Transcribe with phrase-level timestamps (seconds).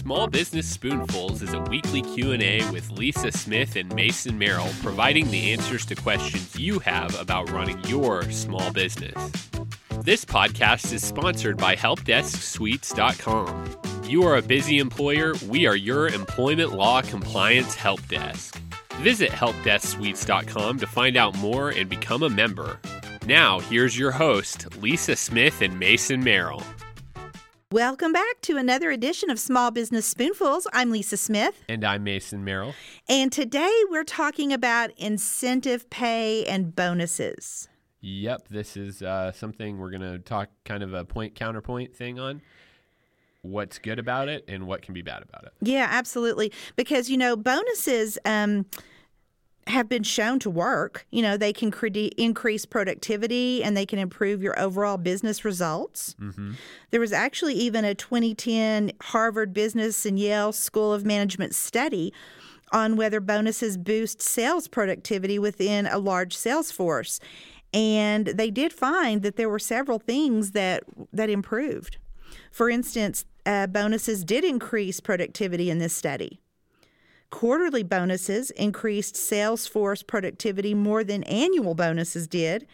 [0.00, 5.52] Small Business Spoonfuls is a weekly Q&A with Lisa Smith and Mason Merrill, providing the
[5.52, 9.12] answers to questions you have about running your small business.
[10.00, 13.76] This podcast is sponsored by helpdesksuites.com.
[14.08, 18.58] You are a busy employer, we are your employment law compliance help desk.
[19.00, 22.80] Visit helpdesksuites.com to find out more and become a member.
[23.26, 26.62] Now, here's your host, Lisa Smith and Mason Merrill.
[27.72, 30.66] Welcome back to another edition of Small Business Spoonfuls.
[30.72, 31.62] I'm Lisa Smith.
[31.68, 32.74] And I'm Mason Merrill.
[33.08, 37.68] And today we're talking about incentive pay and bonuses.
[38.00, 42.18] Yep, this is uh, something we're going to talk kind of a point counterpoint thing
[42.18, 42.42] on.
[43.42, 45.52] What's good about it and what can be bad about it.
[45.60, 46.52] Yeah, absolutely.
[46.74, 48.18] Because, you know, bonuses.
[48.24, 48.66] Um,
[49.70, 51.06] have been shown to work.
[51.10, 56.14] You know, they can cre- increase productivity and they can improve your overall business results.
[56.20, 56.52] Mm-hmm.
[56.90, 62.12] There was actually even a 2010 Harvard Business and Yale School of Management study
[62.72, 67.18] on whether bonuses boost sales productivity within a large sales force.
[67.72, 70.82] And they did find that there were several things that
[71.12, 71.98] that improved.
[72.50, 76.40] For instance, uh, bonuses did increase productivity in this study.
[77.30, 82.66] Quarterly bonuses increased sales force productivity more than annual bonuses did.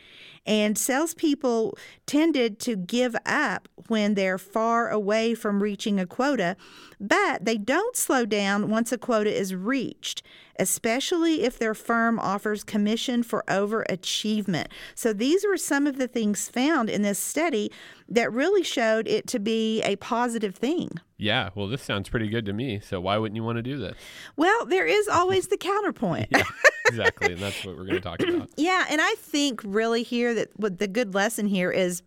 [0.47, 6.56] And salespeople tended to give up when they're far away from reaching a quota,
[7.00, 10.22] but they don't slow down once a quota is reached
[10.58, 14.67] especially if their firm offers commission for overachievement.
[14.94, 17.70] So these were some of the things found in this study
[18.08, 20.91] that really showed it to be a positive thing.
[21.19, 22.80] Yeah, well, this sounds pretty good to me.
[22.80, 23.97] So why wouldn't you want to do this?
[24.36, 26.28] Well, there is always the counterpoint.
[26.30, 26.42] yeah,
[26.89, 28.50] exactly, and that's what we're going to talk about.
[28.56, 32.03] yeah, and I think really here that what the good lesson here is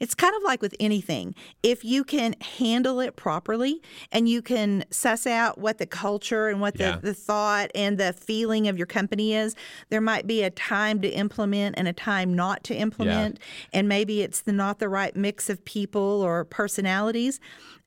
[0.00, 1.34] it's kind of like with anything.
[1.62, 3.80] If you can handle it properly
[4.10, 6.98] and you can suss out what the culture and what the, yeah.
[7.00, 9.54] the thought and the feeling of your company is,
[9.88, 13.38] there might be a time to implement and a time not to implement.
[13.38, 13.78] Yeah.
[13.78, 17.38] And maybe it's the, not the right mix of people or personalities.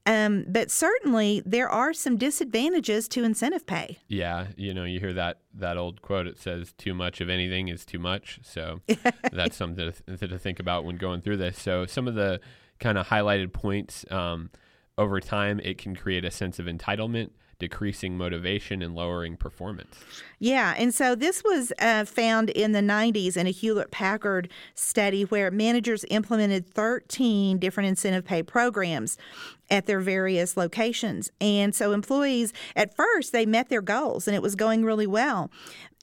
[0.05, 3.97] Um, but certainly there are some disadvantages to incentive pay.
[4.07, 6.27] Yeah, you know, you hear that that old quote.
[6.27, 8.81] It says, "Too much of anything is too much." So
[9.31, 11.59] that's something to, th- to, think about when going through this.
[11.59, 12.39] So some of the
[12.79, 14.51] kind of highlighted points um,
[14.97, 19.97] over time, it can create a sense of entitlement decreasing motivation and lowering performance.
[20.39, 25.23] Yeah, and so this was uh, found in the 90s in a Hewlett Packard study
[25.23, 29.17] where managers implemented 13 different incentive pay programs
[29.69, 31.31] at their various locations.
[31.41, 35.51] And so employees, at first, they met their goals and it was going really well.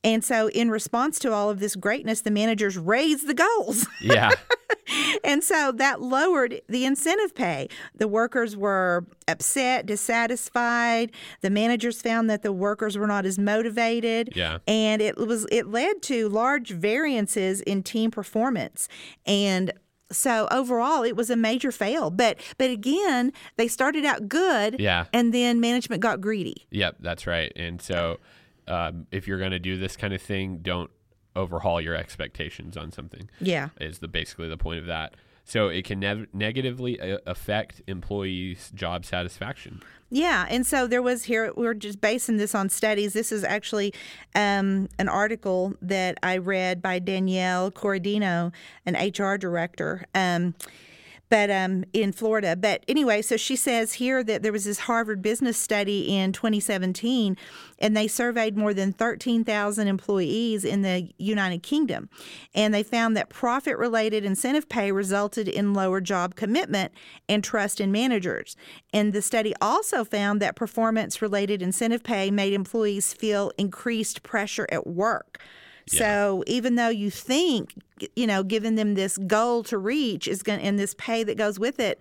[0.04, 3.86] And so, in response to all of this greatness, the managers raised the goals.
[4.00, 4.30] Yeah.
[5.22, 7.68] and so that lowered the incentive pay.
[7.94, 11.12] The workers were upset, dissatisfied.
[11.40, 14.32] The managers found that the workers were not as motivated.
[14.34, 14.58] Yeah.
[14.66, 18.88] And it was it led to large variances in team performance.
[19.24, 19.72] And
[20.12, 25.06] so overall it was a major fail but but again they started out good yeah
[25.12, 28.18] and then management got greedy yep that's right and so
[28.68, 30.90] um, if you're going to do this kind of thing, don't
[31.34, 33.28] overhaul your expectations on something.
[33.40, 35.14] Yeah, is the basically the point of that.
[35.44, 39.82] So it can ne- negatively uh, affect employees' job satisfaction.
[40.14, 41.53] Yeah, and so there was here.
[41.56, 43.14] We're just basing this on studies.
[43.14, 43.94] This is actually
[44.34, 48.52] um, an article that I read by Danielle Corradino,
[48.84, 50.04] an HR director.
[50.14, 50.54] Um,
[51.32, 52.54] but um, in Florida.
[52.54, 57.38] But anyway, so she says here that there was this Harvard Business study in 2017,
[57.78, 62.10] and they surveyed more than 13,000 employees in the United Kingdom,
[62.54, 66.93] and they found that profit-related incentive pay resulted in lower job commitment
[67.31, 68.54] and trust in managers.
[68.93, 74.87] And the study also found that performance-related incentive pay made employees feel increased pressure at
[74.87, 75.41] work.
[75.91, 75.99] Yeah.
[75.99, 77.72] So even though you think,
[78.16, 81.58] you know, giving them this goal to reach is going and this pay that goes
[81.58, 82.00] with it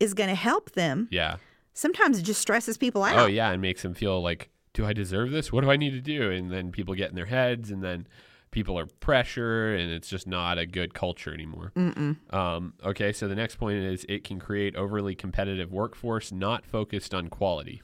[0.00, 1.08] is going to help them.
[1.10, 1.36] Yeah.
[1.74, 3.18] Sometimes it just stresses people out.
[3.18, 5.52] Oh yeah, and makes them feel like, do I deserve this?
[5.52, 6.30] What do I need to do?
[6.30, 8.06] And then people get in their heads, and then
[8.50, 11.72] people are pressure, and it's just not a good culture anymore.
[12.30, 17.14] Um, okay, so the next point is it can create overly competitive workforce not focused
[17.14, 17.82] on quality.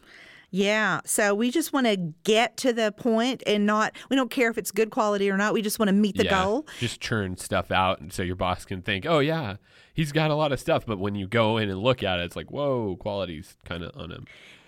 [0.54, 1.00] Yeah.
[1.06, 4.58] So we just want to get to the point and not, we don't care if
[4.58, 5.54] it's good quality or not.
[5.54, 6.66] We just want to meet the yeah, goal.
[6.78, 8.00] Just churn stuff out.
[8.00, 9.56] And so your boss can think, oh, yeah,
[9.94, 10.84] he's got a lot of stuff.
[10.86, 13.96] But when you go in and look at it, it's like, whoa, quality's kind of
[13.96, 14.26] on him.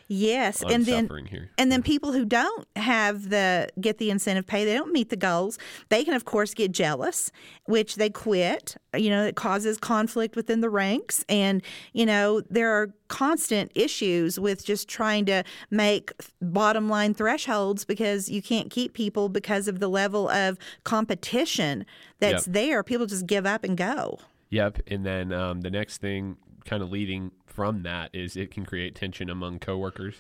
[0.09, 1.51] Yes, I'm and then here.
[1.57, 5.17] and then people who don't have the get the incentive pay, they don't meet the
[5.17, 5.59] goals.
[5.89, 7.31] They can of course get jealous,
[7.67, 8.77] which they quit.
[8.97, 11.63] You know, it causes conflict within the ranks, and
[11.93, 16.13] you know there are constant issues with just trying to make
[16.43, 21.85] bottom line thresholds because you can't keep people because of the level of competition
[22.19, 22.55] that's Yep.
[22.55, 22.83] there.
[22.83, 24.19] People just give up and go.
[24.51, 24.81] Yep.
[24.87, 28.95] And then um, the next thing, kind of leading from that, is it can create
[28.95, 30.17] tension among coworkers.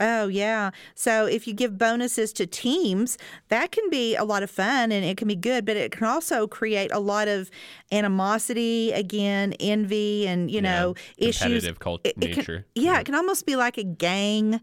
[0.00, 0.72] Oh, yeah.
[0.94, 3.16] So if you give bonuses to teams,
[3.48, 6.06] that can be a lot of fun and it can be good, but it can
[6.06, 7.50] also create a lot of
[7.92, 11.38] animosity, again, envy, and, you know, issues.
[11.38, 13.00] competitive cult- It- it can- yeah, Yeah.
[13.00, 14.60] it can almost be like a gang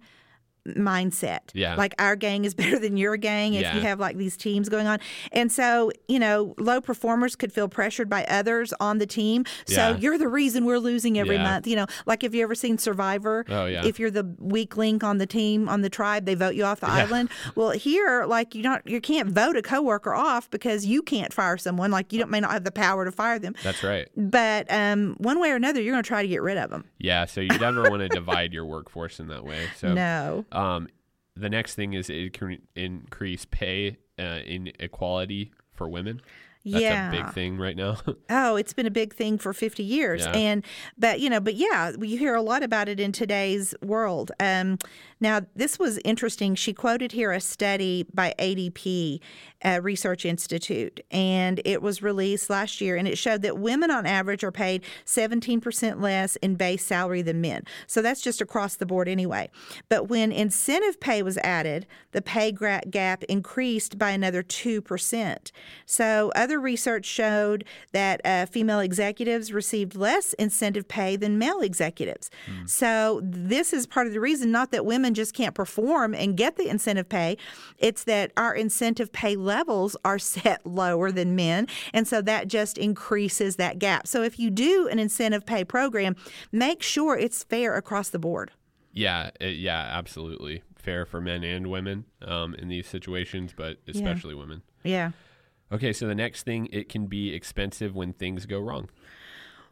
[0.68, 1.40] mindset.
[1.54, 1.76] Yeah.
[1.76, 4.88] Like our gang is better than your gang if you have like these teams going
[4.88, 5.00] on.
[5.32, 9.46] And so, you know, low performers could feel pressured by others on the team.
[9.66, 9.98] So Yeah.
[9.98, 11.44] you're the reason we're losing every Yeah.
[11.44, 11.68] month.
[11.68, 13.46] You know, like have you ever seen Survivor?
[13.50, 13.86] Oh, yeah.
[13.86, 16.80] If you're the weak link on the team, on the tribe, they vote you off
[16.80, 17.30] the island.
[17.56, 21.58] Well, here, like you don't you can't vote a coworker off because you can't fire
[21.58, 21.92] someone.
[21.92, 23.54] Like you don't may not have the power to fire them.
[23.64, 24.08] That's right.
[24.16, 26.86] But um, one way or another, you're going to try to get rid of them.
[27.00, 27.26] Yeah.
[27.26, 29.68] So you never want to divide your workforce in that way.
[29.78, 30.46] So no.
[30.54, 30.88] Um,
[31.36, 36.22] the next thing is it can increase pay uh, inequality for women.
[36.66, 37.10] That's yeah.
[37.10, 37.98] a big thing right now.
[38.30, 40.22] Oh, it's been a big thing for 50 years.
[40.22, 40.32] Yeah.
[40.32, 40.66] And,
[40.98, 44.32] but, you know, but yeah, you hear a lot about it in today's world.
[44.40, 44.78] Um,
[45.24, 46.54] now, this was interesting.
[46.56, 49.22] She quoted here a study by ADP
[49.64, 54.06] uh, Research Institute, and it was released last year, and it showed that women on
[54.06, 57.64] average are paid 17% less in base salary than men.
[57.88, 59.50] So that's just across the board anyway.
[59.88, 65.52] But when incentive pay was added, the pay gap increased by another 2%.
[65.86, 72.30] So other research showed that uh, female executives received less incentive pay than male executives.
[72.66, 76.56] So this is part of the reason, not that women just can't perform and get
[76.58, 77.38] the incentive pay,
[77.78, 81.68] it's that our incentive pay levels are set lower than men.
[81.94, 84.08] And so that just increases that gap.
[84.08, 86.16] So if you do an incentive pay program,
[86.52, 88.52] make sure it's fair across the board.
[88.92, 89.32] yeah.
[89.40, 89.90] It, yeah.
[89.94, 94.62] Absolutely fair for men and women um, in these situations, but especially women.
[94.84, 95.12] Yeah.
[95.72, 95.94] Okay.
[95.94, 98.90] So the next thing, it can be expensive when things go wrong.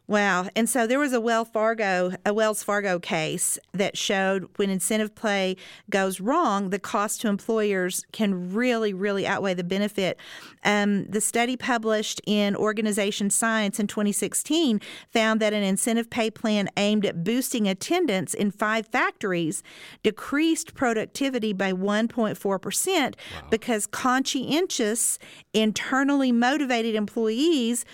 [0.08, 0.48] Wow.
[0.56, 5.14] And so there was a Wells Fargo a Wells Fargo case that showed when incentive
[5.14, 5.56] play
[5.90, 10.18] goes wrong, the cost to employers can really, really outweigh the benefit.
[10.64, 16.68] Um, the study published in Organization Science in 2016 found that an incentive pay plan
[16.76, 19.62] aimed at boosting attendance in five factories
[20.02, 23.14] decreased productivity by 1.4%
[23.50, 25.18] because conscientious,
[25.54, 27.84] internally motivated employees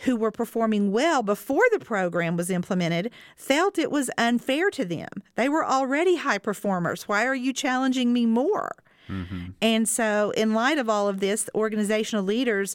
[0.00, 5.08] who were performing well before the program was implemented felt it was unfair to them.
[5.34, 7.08] They were already high performers.
[7.08, 8.72] Why are you challenging me more?
[9.08, 9.50] Mm-hmm.
[9.62, 12.74] And so, in light of all of this, organizational leaders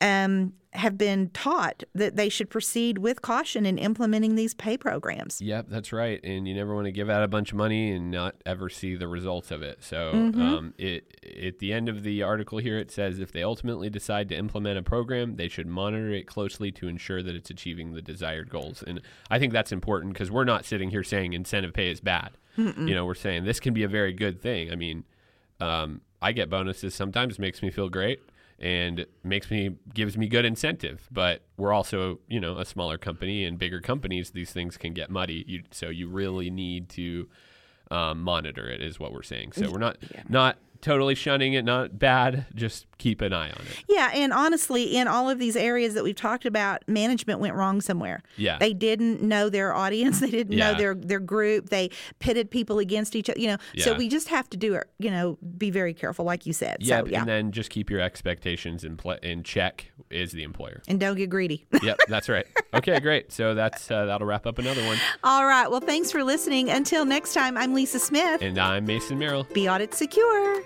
[0.00, 5.40] um, have been taught that they should proceed with caution in implementing these pay programs.
[5.40, 6.20] Yep, that's right.
[6.22, 8.94] And you never want to give out a bunch of money and not ever see
[8.94, 9.82] the results of it.
[9.82, 10.40] So, Mm-hmm.
[10.42, 11.14] um, it
[11.44, 14.78] at the end of the article here, it says if they ultimately decide to implement
[14.78, 18.84] a program, they should monitor it closely to ensure that it's achieving the desired goals.
[18.86, 22.32] And I think that's important because we're not sitting here saying incentive pay is bad.
[22.56, 24.72] You know, we're saying this can be a very good thing.
[24.72, 25.04] I mean,
[25.60, 28.20] um, I get bonuses sometimes, makes me feel great
[28.58, 31.08] and makes me gives me good incentive.
[31.10, 34.30] But we're also, you know, a smaller company and bigger companies.
[34.30, 35.44] These things can get muddy.
[35.46, 37.28] You, so you really need to
[37.90, 39.52] um, monitor it, is what we're saying.
[39.52, 39.96] So we're not
[40.28, 42.46] not totally shunning it, not bad.
[42.54, 43.84] Just keep an eye on it.
[43.88, 47.80] Yeah, and honestly, in all of these areas that we've talked about, management went wrong
[47.80, 48.22] somewhere.
[48.36, 48.58] Yeah.
[48.58, 53.16] They didn't know their audience, they didn't know their their group, they pitted people against
[53.16, 53.56] each other, you know.
[53.78, 56.78] So we just have to do it, you know, be very careful like you said.
[56.80, 57.20] Yep, so yeah.
[57.20, 59.90] and then just keep your expectations in pl- in check.
[60.10, 60.82] Is the employer?
[60.88, 61.66] and don't get greedy.
[61.82, 62.46] yep, that's right.
[62.72, 63.30] Okay, great.
[63.32, 64.98] So that's uh, that'll wrap up another one.
[65.22, 65.70] all right.
[65.70, 66.70] Well, thanks for listening.
[66.70, 68.42] Until next time, I'm Lisa Smith.
[68.42, 69.46] And I'm Mason Merrill.
[69.52, 70.62] Be audit secure.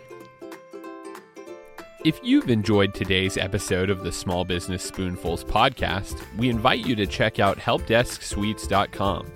[2.04, 7.06] If you've enjoyed today's episode of the Small Business Spoonfuls podcast, we invite you to
[7.06, 9.32] check out helpdesksuites.com.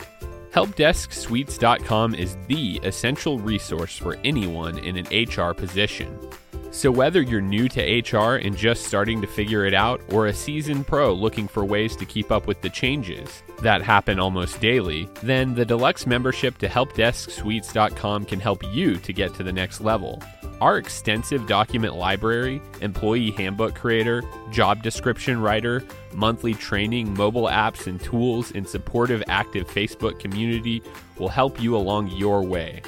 [0.50, 6.18] Helpdesksuites.com is the essential resource for anyone in an HR position.
[6.73, 10.35] So, whether you're new to HR and just starting to figure it out, or a
[10.35, 15.08] seasoned pro looking for ways to keep up with the changes that happen almost daily,
[15.23, 20.20] then the deluxe membership to helpdesksuites.com can help you to get to the next level.
[20.60, 25.84] Our extensive document library, employee handbook creator, job description writer,
[26.14, 30.82] monthly training, mobile apps and tools, and supportive active Facebook community
[31.18, 32.80] will help you along your way.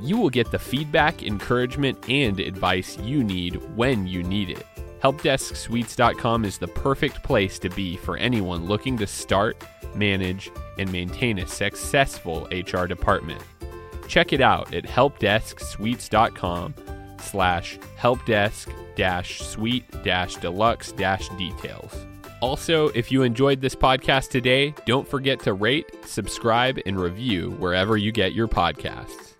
[0.00, 4.66] You will get the feedback, encouragement, and advice you need when you need it.
[5.00, 9.64] HelpDeskSuites.com is the perfect place to be for anyone looking to start,
[9.94, 13.40] manage, and maintain a successful HR department.
[14.08, 16.74] Check it out at helpdesksuites.com
[17.22, 21.94] slash helpdesk dash suite dash deluxe dash details.
[22.40, 27.96] Also, if you enjoyed this podcast today, don't forget to rate, subscribe, and review wherever
[27.96, 29.31] you get your podcasts.